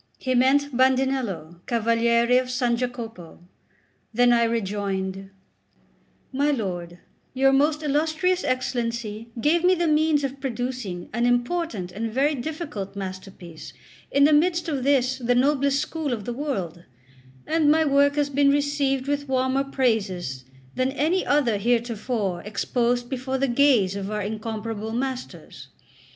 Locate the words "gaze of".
23.47-24.09